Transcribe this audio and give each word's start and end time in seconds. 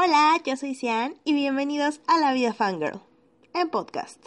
Hola, 0.00 0.40
yo 0.46 0.56
soy 0.56 0.76
Cian 0.76 1.16
y 1.24 1.34
bienvenidos 1.34 2.00
a 2.06 2.20
La 2.20 2.32
Vida 2.32 2.54
Fangirl, 2.54 3.00
en 3.52 3.68
podcast. 3.68 4.24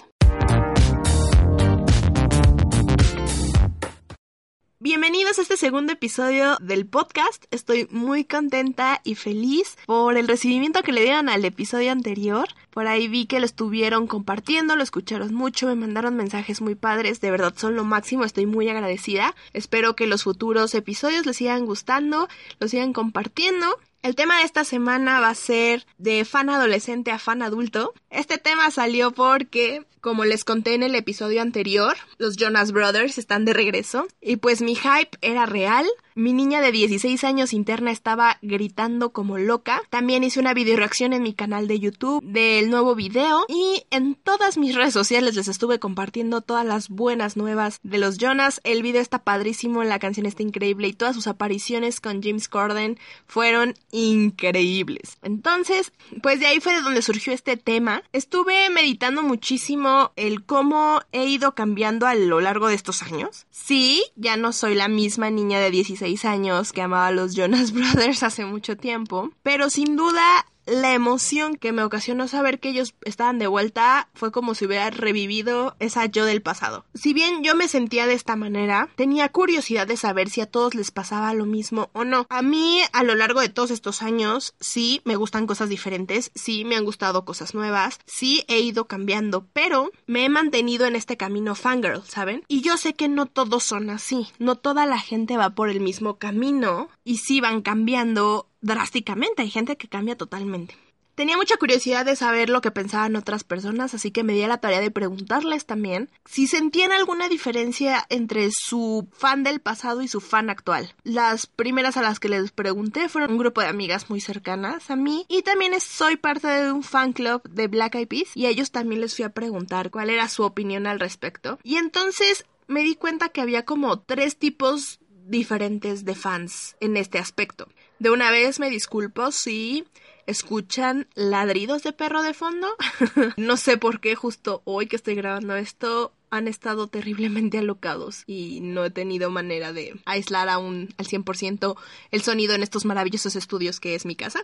Bienvenidos 4.79 5.39
a 5.39 5.43
este 5.43 5.55
segundo 5.55 5.93
episodio 5.93 6.57
del 6.59 6.85
podcast. 6.85 7.45
Estoy 7.51 7.87
muy 7.89 8.25
contenta 8.25 8.99
y 9.05 9.15
feliz 9.15 9.77
por 9.85 10.17
el 10.17 10.27
recibimiento 10.27 10.83
que 10.83 10.91
le 10.91 11.03
dieron 11.03 11.29
al 11.29 11.45
episodio 11.45 11.93
anterior. 11.93 12.49
Por 12.71 12.87
ahí 12.87 13.07
vi 13.07 13.25
que 13.25 13.39
lo 13.39 13.45
estuvieron 13.45 14.07
compartiendo, 14.07 14.75
lo 14.75 14.83
escucharon 14.83 15.33
mucho, 15.33 15.67
me 15.67 15.75
mandaron 15.75 16.17
mensajes 16.17 16.59
muy 16.59 16.75
padres. 16.75 17.21
De 17.21 17.31
verdad 17.31 17.53
son 17.55 17.77
lo 17.77 17.85
máximo, 17.85 18.25
estoy 18.25 18.45
muy 18.45 18.67
agradecida. 18.67 19.35
Espero 19.53 19.95
que 19.95 20.05
los 20.05 20.23
futuros 20.23 20.75
episodios 20.75 21.25
les 21.25 21.37
sigan 21.37 21.65
gustando, 21.65 22.27
los 22.59 22.71
sigan 22.71 22.91
compartiendo. 22.91 23.77
El 24.03 24.15
tema 24.15 24.39
de 24.39 24.45
esta 24.45 24.63
semana 24.63 25.19
va 25.19 25.29
a 25.29 25.35
ser 25.35 25.85
de 25.99 26.25
fan 26.25 26.49
adolescente 26.49 27.11
a 27.11 27.19
fan 27.19 27.43
adulto. 27.43 27.93
Este 28.09 28.39
tema 28.39 28.71
salió 28.71 29.11
porque, 29.11 29.85
como 30.01 30.25
les 30.25 30.43
conté 30.43 30.73
en 30.73 30.81
el 30.81 30.95
episodio 30.95 31.39
anterior, 31.39 31.95
los 32.17 32.35
Jonas 32.35 32.71
Brothers 32.71 33.19
están 33.19 33.45
de 33.45 33.53
regreso 33.53 34.07
y 34.19 34.37
pues 34.37 34.63
mi 34.63 34.73
hype 34.75 35.15
era 35.21 35.45
real. 35.45 35.85
Mi 36.13 36.33
niña 36.33 36.59
de 36.59 36.73
16 36.73 37.23
años 37.23 37.53
interna 37.53 37.89
estaba 37.89 38.37
gritando 38.41 39.13
como 39.13 39.37
loca. 39.37 39.81
También 39.89 40.25
hice 40.25 40.41
una 40.41 40.53
video 40.53 40.75
reacción 40.75 41.13
en 41.13 41.23
mi 41.23 41.33
canal 41.33 41.69
de 41.69 41.79
YouTube 41.79 42.21
del 42.21 42.69
nuevo 42.69 42.95
video 42.95 43.45
y 43.47 43.83
en 43.91 44.15
todas 44.15 44.57
mis 44.57 44.75
redes 44.75 44.93
sociales 44.93 45.35
les 45.35 45.47
estuve 45.47 45.79
compartiendo 45.79 46.41
todas 46.41 46.65
las 46.65 46.89
buenas 46.89 47.37
nuevas 47.37 47.79
de 47.83 47.97
los 47.97 48.17
Jonas. 48.17 48.59
El 48.65 48.83
video 48.83 49.01
está 49.01 49.23
padrísimo, 49.23 49.85
la 49.85 49.99
canción 49.99 50.25
está 50.25 50.43
increíble 50.43 50.89
y 50.89 50.93
todas 50.93 51.15
sus 51.15 51.27
apariciones 51.27 52.01
con 52.01 52.21
James 52.21 52.49
Corden 52.49 52.99
fueron 53.25 53.73
increíbles. 53.91 55.17
Entonces, 55.21 55.93
pues 56.21 56.41
de 56.41 56.47
ahí 56.47 56.59
fue 56.59 56.73
de 56.73 56.81
donde 56.81 57.01
surgió 57.03 57.31
este 57.31 57.55
tema. 57.55 58.03
Estuve 58.11 58.69
meditando 58.69 59.23
muchísimo 59.23 60.11
el 60.17 60.43
cómo 60.43 60.99
he 61.13 61.25
ido 61.27 61.55
cambiando 61.55 62.05
a 62.05 62.15
lo 62.15 62.41
largo 62.41 62.67
de 62.67 62.75
estos 62.75 63.01
años. 63.01 63.45
Sí, 63.49 64.03
ya 64.17 64.35
no 64.35 64.51
soy 64.51 64.75
la 64.75 64.89
misma 64.89 65.29
niña 65.29 65.61
de 65.61 65.71
16 65.71 66.00
años 66.25 66.73
que 66.73 66.81
amaba 66.81 67.07
a 67.07 67.11
los 67.11 67.35
Jonas 67.35 67.71
Brothers 67.73 68.23
hace 68.23 68.45
mucho 68.45 68.75
tiempo, 68.75 69.29
pero 69.43 69.69
sin 69.69 69.95
duda 69.95 70.45
la 70.71 70.93
emoción 70.93 71.57
que 71.57 71.73
me 71.73 71.83
ocasionó 71.83 72.29
saber 72.29 72.59
que 72.59 72.69
ellos 72.69 72.95
estaban 73.03 73.39
de 73.39 73.47
vuelta 73.47 74.09
fue 74.13 74.31
como 74.31 74.55
si 74.55 74.65
hubiera 74.65 74.89
revivido 74.89 75.75
esa 75.79 76.05
yo 76.05 76.25
del 76.25 76.41
pasado. 76.41 76.85
Si 76.93 77.13
bien 77.13 77.43
yo 77.43 77.55
me 77.55 77.67
sentía 77.67 78.07
de 78.07 78.13
esta 78.13 78.37
manera, 78.37 78.89
tenía 78.95 79.29
curiosidad 79.29 79.85
de 79.85 79.97
saber 79.97 80.29
si 80.29 80.39
a 80.39 80.45
todos 80.45 80.73
les 80.73 80.91
pasaba 80.91 81.33
lo 81.33 81.45
mismo 81.45 81.89
o 81.91 82.05
no. 82.05 82.25
A 82.29 82.41
mí, 82.41 82.79
a 82.93 83.03
lo 83.03 83.15
largo 83.15 83.41
de 83.41 83.49
todos 83.49 83.69
estos 83.69 84.01
años, 84.01 84.55
sí 84.61 85.01
me 85.03 85.17
gustan 85.17 85.45
cosas 85.45 85.67
diferentes, 85.67 86.31
sí 86.35 86.63
me 86.63 86.77
han 86.77 86.85
gustado 86.85 87.25
cosas 87.25 87.53
nuevas, 87.53 87.99
sí 88.05 88.45
he 88.47 88.61
ido 88.61 88.87
cambiando, 88.87 89.45
pero 89.51 89.91
me 90.07 90.23
he 90.23 90.29
mantenido 90.29 90.85
en 90.85 90.95
este 90.95 91.17
camino 91.17 91.53
fangirl, 91.53 92.01
¿saben? 92.07 92.45
Y 92.47 92.61
yo 92.61 92.77
sé 92.77 92.93
que 92.93 93.09
no 93.09 93.25
todos 93.25 93.63
son 93.63 93.89
así, 93.89 94.27
no 94.39 94.55
toda 94.55 94.85
la 94.85 94.99
gente 94.99 95.35
va 95.35 95.49
por 95.49 95.69
el 95.69 95.81
mismo 95.81 96.17
camino 96.17 96.87
y 97.03 97.17
sí 97.17 97.41
van 97.41 97.61
cambiando 97.61 98.47
drásticamente, 98.61 99.41
hay 99.41 99.49
gente 99.49 99.77
que 99.77 99.87
cambia 99.87 100.15
totalmente. 100.15 100.75
Tenía 101.15 101.35
mucha 101.35 101.57
curiosidad 101.57 102.05
de 102.05 102.15
saber 102.15 102.49
lo 102.49 102.61
que 102.61 102.71
pensaban 102.71 103.15
otras 103.15 103.43
personas, 103.43 103.93
así 103.93 104.11
que 104.11 104.23
me 104.23 104.33
di 104.33 104.43
a 104.43 104.47
la 104.47 104.59
tarea 104.59 104.79
de 104.79 104.91
preguntarles 104.91 105.65
también 105.65 106.09
si 106.25 106.47
sentían 106.47 106.93
alguna 106.93 107.27
diferencia 107.27 108.05
entre 108.09 108.49
su 108.51 109.07
fan 109.11 109.43
del 109.43 109.59
pasado 109.59 110.01
y 110.01 110.07
su 110.07 110.21
fan 110.21 110.49
actual. 110.49 110.95
Las 111.03 111.47
primeras 111.47 111.97
a 111.97 112.01
las 112.01 112.19
que 112.19 112.29
les 112.29 112.51
pregunté 112.51 113.09
fueron 113.09 113.33
un 113.33 113.37
grupo 113.37 113.61
de 113.61 113.67
amigas 113.67 114.09
muy 114.09 114.21
cercanas 114.21 114.89
a 114.89 114.95
mí 114.95 115.25
y 115.27 115.41
también 115.41 115.73
soy 115.81 116.15
parte 116.15 116.47
de 116.47 116.71
un 116.71 116.81
fan 116.81 117.11
club 117.11 117.43
de 117.49 117.67
Black 117.67 117.95
Eyed 117.95 118.07
Peas 118.07 118.31
y 118.35 118.45
a 118.45 118.49
ellos 118.49 118.71
también 118.71 119.01
les 119.01 119.15
fui 119.15 119.25
a 119.25 119.29
preguntar 119.29 119.91
cuál 119.91 120.09
era 120.09 120.29
su 120.29 120.43
opinión 120.43 120.87
al 120.87 120.99
respecto. 120.99 121.59
Y 121.63 121.75
entonces 121.75 122.45
me 122.67 122.83
di 122.83 122.95
cuenta 122.95 123.29
que 123.29 123.41
había 123.41 123.65
como 123.65 123.99
tres 123.99 124.37
tipos 124.37 124.99
diferentes 125.27 126.05
de 126.05 126.15
fans 126.15 126.75
en 126.79 126.97
este 126.97 127.19
aspecto. 127.19 127.67
De 128.01 128.09
una 128.09 128.31
vez 128.31 128.59
me 128.59 128.71
disculpo 128.71 129.31
si 129.31 129.85
escuchan 130.25 131.07
ladridos 131.13 131.83
de 131.83 131.93
perro 131.93 132.23
de 132.23 132.33
fondo. 132.33 132.67
no 133.37 133.57
sé 133.57 133.77
por 133.77 133.99
qué 133.99 134.15
justo 134.15 134.63
hoy 134.65 134.87
que 134.87 134.95
estoy 134.95 135.13
grabando 135.13 135.55
esto 135.55 136.11
han 136.31 136.47
estado 136.47 136.87
terriblemente 136.87 137.59
alocados 137.59 138.23
y 138.25 138.59
no 138.61 138.85
he 138.85 138.89
tenido 138.89 139.29
manera 139.29 139.73
de 139.73 139.99
aislar 140.05 140.49
aún 140.49 140.93
al 140.97 141.05
100% 141.05 141.75
el 142.11 142.21
sonido 142.21 142.55
en 142.55 142.63
estos 142.63 142.85
maravillosos 142.85 143.35
estudios 143.35 143.79
que 143.79 143.95
es 143.95 144.05
mi 144.05 144.15
casa. 144.15 144.43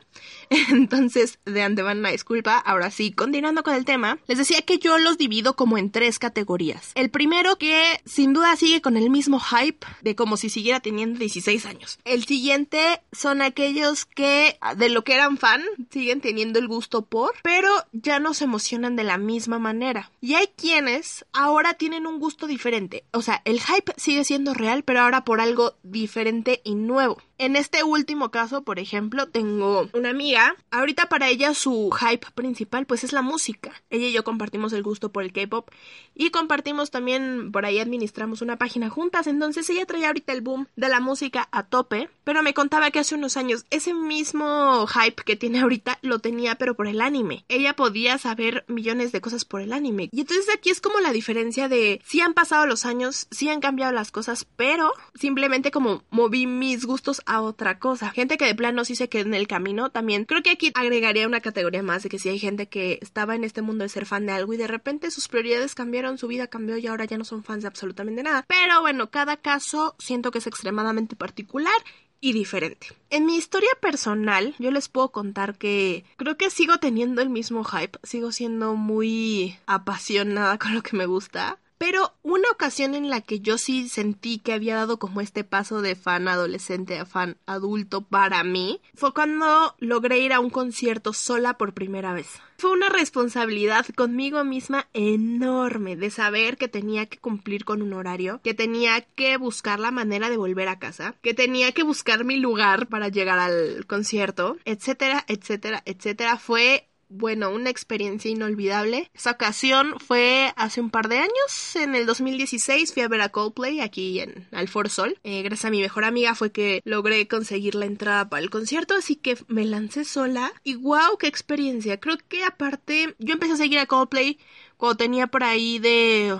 Entonces, 0.69 1.39
de 1.45 1.63
antemano 1.63 2.01
una 2.01 2.11
disculpa. 2.11 2.57
Ahora 2.57 2.91
sí, 2.91 3.11
continuando 3.11 3.63
con 3.63 3.73
el 3.73 3.85
tema, 3.85 4.19
les 4.27 4.37
decía 4.37 4.61
que 4.61 4.77
yo 4.77 4.97
los 4.97 5.17
divido 5.17 5.55
como 5.55 5.77
en 5.77 5.89
tres 5.89 6.19
categorías. 6.19 6.91
El 6.95 7.09
primero 7.09 7.57
que 7.57 8.01
sin 8.05 8.33
duda 8.33 8.55
sigue 8.57 8.81
con 8.81 8.97
el 8.97 9.09
mismo 9.09 9.39
hype 9.39 9.87
de 10.01 10.15
como 10.15 10.37
si 10.37 10.49
siguiera 10.49 10.81
teniendo 10.81 11.19
16 11.19 11.65
años. 11.65 11.99
El 12.03 12.25
siguiente 12.25 13.01
son 13.13 13.41
aquellos 13.41 14.05
que 14.05 14.59
de 14.75 14.89
lo 14.89 15.03
que 15.03 15.13
eran 15.13 15.37
fan 15.37 15.63
siguen 15.89 16.19
teniendo 16.19 16.59
el 16.59 16.67
gusto 16.67 17.03
por, 17.05 17.31
pero 17.43 17.69
ya 17.93 18.19
no 18.19 18.33
se 18.33 18.43
emocionan 18.43 18.95
de 18.97 19.03
la 19.03 19.17
misma 19.17 19.57
manera. 19.57 20.11
Y 20.19 20.33
hay 20.33 20.47
quienes 20.55 21.25
ahora 21.31 21.76
tienen 21.77 22.07
un 22.07 22.19
gusto 22.19 22.47
diferente. 22.47 23.05
O 23.11 23.21
sea, 23.21 23.41
el 23.45 23.61
hype 23.61 23.93
sigue 23.97 24.23
siendo 24.23 24.53
real, 24.53 24.83
pero 24.83 25.01
ahora 25.01 25.23
por 25.23 25.41
algo 25.41 25.75
diferente 25.83 26.61
y 26.63 26.75
nuevo. 26.75 27.17
En 27.39 27.55
este 27.55 27.83
último 27.83 28.31
caso, 28.31 28.63
por 28.63 28.79
ejemplo, 28.79 29.27
tengo 29.27 29.89
una 29.93 30.09
amiga. 30.09 30.55
Ahorita 30.71 31.07
para 31.07 31.29
ella 31.29 31.53
su 31.53 31.91
hype 31.91 32.25
principal 32.33 32.85
pues 32.85 33.03
es 33.03 33.13
la 33.13 33.21
música. 33.21 33.71
Ella 33.89 34.07
y 34.07 34.11
yo 34.11 34.23
compartimos 34.23 34.73
el 34.73 34.81
gusto 34.81 35.11
por 35.11 35.23
el 35.23 35.31
K-pop 35.31 35.69
y 36.15 36.31
compartimos 36.31 36.89
también, 36.89 37.51
por 37.51 37.65
ahí 37.65 37.79
administramos 37.79 38.41
una 38.41 38.57
página 38.57 38.89
juntas. 38.89 39.27
Entonces 39.27 39.69
ella 39.69 39.85
traía 39.85 40.07
ahorita 40.07 40.33
el 40.33 40.41
boom 40.41 40.67
de 40.75 40.89
la 40.89 40.99
música 40.99 41.47
a 41.51 41.63
tope, 41.63 42.09
pero 42.23 42.41
me 42.41 42.55
contaba 42.55 42.89
que 42.89 42.99
hace 42.99 43.15
unos 43.15 43.37
años 43.37 43.65
ese 43.69 43.93
mismo 43.93 44.87
hype 44.87 45.23
que 45.23 45.35
tiene 45.35 45.59
ahorita 45.59 45.99
lo 46.01 46.19
tenía 46.19 46.55
pero 46.55 46.75
por 46.75 46.87
el 46.87 47.01
anime. 47.01 47.45
Ella 47.49 47.75
podía 47.75 48.17
saber 48.17 48.65
millones 48.67 49.11
de 49.11 49.21
cosas 49.21 49.45
por 49.45 49.61
el 49.61 49.73
anime. 49.73 50.09
Y 50.11 50.21
entonces 50.21 50.47
aquí 50.53 50.71
es 50.71 50.81
como 50.81 50.99
la 50.99 51.11
diferencia 51.11 51.69
de 51.69 52.01
si 52.03 52.21
han 52.21 52.33
pasado 52.33 52.65
los 52.65 52.85
años, 52.85 53.27
si 53.29 53.49
han 53.49 53.59
cambiado 53.59 53.91
las 53.91 54.09
cosas, 54.09 54.47
pero 54.55 54.91
simplemente 55.13 55.69
como 55.69 56.03
moví 56.09 56.47
mis 56.47 56.85
gustos 56.85 57.21
a 57.27 57.41
otra 57.41 57.79
cosa. 57.79 58.09
Gente 58.11 58.37
que 58.37 58.45
de 58.45 58.55
plano 58.55 58.85
sí 58.85 58.95
se 58.95 59.09
queda 59.09 59.23
en 59.23 59.33
el 59.33 59.47
camino 59.47 59.89
también. 59.89 60.25
Creo 60.25 60.41
que 60.41 60.51
aquí 60.51 60.71
agregaría 60.73 61.27
una 61.27 61.41
categoría 61.41 61.83
más 61.83 62.03
de 62.03 62.09
que 62.09 62.19
si 62.19 62.29
hay 62.29 62.39
gente 62.39 62.67
que 62.67 62.99
estaba 63.01 63.35
en 63.35 63.43
este 63.43 63.61
mundo 63.61 63.83
de 63.83 63.89
ser 63.89 64.05
fan 64.05 64.25
de 64.25 64.33
algo 64.33 64.53
y 64.53 64.57
de 64.57 64.67
repente 64.67 65.11
sus 65.11 65.27
prioridades 65.27 65.75
cambiaron, 65.75 66.17
su 66.17 66.27
vida 66.27 66.47
cambió 66.47 66.77
y 66.77 66.87
ahora 66.87 67.05
ya 67.05 67.17
no 67.17 67.25
son 67.25 67.43
fans 67.43 67.63
de 67.63 67.67
absolutamente 67.67 68.23
nada. 68.23 68.45
Pero 68.47 68.81
bueno, 68.81 69.09
cada 69.09 69.37
caso 69.37 69.95
siento 69.99 70.31
que 70.31 70.39
es 70.39 70.47
extremadamente 70.47 71.15
particular 71.15 71.73
y 72.19 72.33
diferente. 72.33 72.87
En 73.09 73.25
mi 73.25 73.37
historia 73.37 73.69
personal, 73.79 74.55
yo 74.59 74.71
les 74.71 74.89
puedo 74.89 75.11
contar 75.11 75.57
que 75.57 76.03
creo 76.17 76.37
que 76.37 76.49
sigo 76.49 76.77
teniendo 76.77 77.21
el 77.21 77.29
mismo 77.29 77.63
hype, 77.63 77.99
sigo 78.03 78.31
siendo 78.31 78.75
muy 78.75 79.57
apasionada 79.65 80.57
con 80.59 80.73
lo 80.73 80.81
que 80.81 80.97
me 80.97 81.05
gusta. 81.05 81.59
Pero 81.77 82.13
una 82.23 82.49
ocasión 82.51 82.95
en 82.95 83.09
la 83.09 83.21
que 83.21 83.39
yo 83.39 83.57
sí 83.57 83.87
sentí 83.87 84.39
que 84.39 84.53
había 84.53 84.75
dado 84.75 84.97
como 84.97 85.21
este 85.21 85.43
paso 85.43 85.81
de 85.81 85.95
fan 85.95 86.27
adolescente 86.27 86.97
a 86.97 87.05
fan 87.05 87.37
adulto 87.45 88.01
para 88.01 88.43
mí 88.43 88.81
fue 88.95 89.13
cuando 89.13 89.75
logré 89.79 90.19
ir 90.19 90.33
a 90.33 90.39
un 90.39 90.49
concierto 90.49 91.13
sola 91.13 91.57
por 91.57 91.73
primera 91.73 92.13
vez. 92.13 92.27
Fue 92.57 92.71
una 92.71 92.89
responsabilidad 92.89 93.85
conmigo 93.95 94.43
misma 94.43 94.87
enorme 94.93 95.95
de 95.95 96.09
saber 96.09 96.57
que 96.57 96.67
tenía 96.67 97.05
que 97.05 97.19
cumplir 97.19 97.65
con 97.65 97.83
un 97.83 97.93
horario, 97.93 98.41
que 98.43 98.55
tenía 98.55 99.01
que 99.01 99.37
buscar 99.37 99.79
la 99.79 99.91
manera 99.91 100.31
de 100.31 100.37
volver 100.37 100.67
a 100.67 100.79
casa, 100.79 101.13
que 101.21 101.35
tenía 101.35 101.71
que 101.71 101.83
buscar 101.83 102.23
mi 102.25 102.37
lugar 102.37 102.87
para 102.87 103.09
llegar 103.09 103.37
al 103.37 103.85
concierto, 103.85 104.57
etcétera, 104.65 105.23
etcétera, 105.27 105.83
etcétera. 105.85 106.37
Fue 106.37 106.87
bueno, 107.09 107.49
una 107.51 107.69
experiencia 107.69 108.29
inolvidable. 108.29 109.09
Esa 109.13 109.31
ocasión 109.31 109.95
fue 109.99 110.53
hace 110.55 110.81
un 110.81 110.89
par 110.89 111.07
de 111.07 111.19
años, 111.19 111.75
en 111.75 111.95
el 111.95 112.05
2016 112.05 112.93
fui 112.93 113.03
a 113.03 113.07
ver 113.07 113.21
a 113.21 113.29
Coldplay 113.29 113.79
aquí 113.79 114.19
en 114.19 114.47
Alfor 114.51 114.89
Sol. 114.89 115.19
Eh, 115.23 115.41
gracias 115.43 115.65
a 115.65 115.69
mi 115.69 115.81
mejor 115.81 116.03
amiga 116.03 116.35
fue 116.35 116.51
que 116.51 116.81
logré 116.85 117.27
conseguir 117.27 117.75
la 117.75 117.85
entrada 117.85 118.29
para 118.29 118.41
el 118.41 118.49
concierto, 118.49 118.95
así 118.95 119.15
que 119.15 119.37
me 119.47 119.65
lancé 119.65 120.03
sola 120.03 120.51
y 120.63 120.75
wow, 120.75 121.17
qué 121.19 121.27
experiencia. 121.27 121.99
Creo 121.99 122.17
que 122.27 122.43
aparte 122.43 123.15
yo 123.19 123.33
empecé 123.33 123.53
a 123.53 123.57
seguir 123.57 123.79
a 123.79 123.85
Coldplay 123.85 124.39
cuando 124.77 124.97
tenía 124.97 125.27
por 125.27 125.43
ahí 125.43 125.79
de 125.79 126.37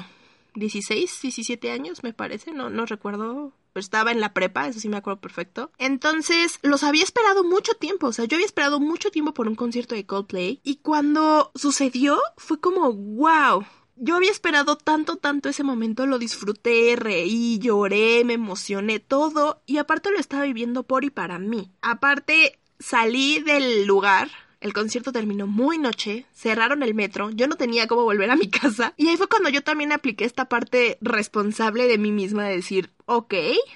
16, 0.56 1.22
17 1.22 1.72
años, 1.72 2.04
me 2.04 2.14
parece, 2.14 2.52
no, 2.52 2.70
no 2.70 2.86
recuerdo 2.86 3.54
estaba 3.80 4.12
en 4.12 4.20
la 4.20 4.34
prepa, 4.34 4.68
eso 4.68 4.80
sí 4.80 4.90
me 4.90 4.98
acuerdo 4.98 5.22
perfecto. 5.22 5.72
Entonces, 5.78 6.60
los 6.64 6.84
había 6.84 7.04
esperado 7.04 7.44
mucho 7.44 7.74
tiempo, 7.74 8.08
o 8.08 8.14
sea, 8.14 8.26
yo 8.26 8.36
había 8.36 8.46
esperado 8.46 8.80
mucho 8.80 9.12
tiempo 9.12 9.34
por 9.34 9.48
un 9.48 9.56
concierto 9.56 9.96
de 9.96 10.06
Coldplay 10.06 10.62
y 10.64 10.78
cuando 10.78 11.52
sucedió 11.56 12.20
fue 12.38 12.60
como, 12.60 12.94
wow, 12.94 13.66
yo 13.96 14.16
había 14.16 14.32
esperado 14.32 14.78
tanto, 14.78 15.16
tanto 15.16 15.50
ese 15.50 15.64
momento, 15.64 16.06
lo 16.06 16.20
disfruté, 16.20 16.96
reí, 16.96 17.60
lloré, 17.60 18.24
me 18.24 18.34
emocioné, 18.34 19.00
todo, 19.00 19.62
y 19.66 19.78
aparte 19.78 20.12
lo 20.12 20.20
estaba 20.20 20.44
viviendo 20.44 20.84
por 20.84 21.04
y 21.04 21.10
para 21.10 21.40
mí. 21.40 21.72
Aparte, 21.82 22.60
salí 22.80 23.40
del 23.40 23.86
lugar 23.86 24.30
El 24.60 24.74
concierto 24.74 25.12
terminó 25.12 25.46
muy 25.46 25.78
noche, 25.78 26.26
cerraron 26.34 26.82
el 26.82 26.94
metro, 26.94 27.30
yo 27.30 27.48
no 27.48 27.56
tenía 27.56 27.88
cómo 27.88 28.04
volver 28.04 28.32
a 28.32 28.36
mi 28.36 28.50
casa. 28.50 28.94
Y 28.98 29.08
ahí 29.08 29.18
fue 29.18 29.28
cuando 29.28 29.50
yo 29.50 29.64
también 29.64 29.92
apliqué 29.92 30.26
esta 30.26 30.46
parte 30.46 30.98
responsable 31.02 31.88
de 31.88 31.98
mí 31.98 32.12
misma 32.12 32.46
de 32.46 32.56
decir, 32.56 32.92
ok, 33.06 33.34